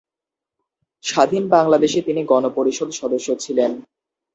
স্বাধীন 1.03 1.43
বাংলাদেশে 1.55 1.99
তিনি 2.07 2.21
গণপরিষদ 2.25 2.89
সদস্য 2.99 3.27
ছিলেন। 3.43 3.71